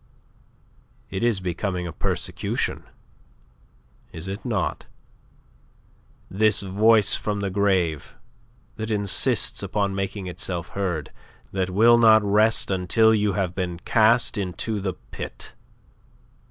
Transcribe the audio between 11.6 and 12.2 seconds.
will